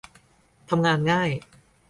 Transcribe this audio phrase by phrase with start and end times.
[0.69, 1.29] ทำงานง่าย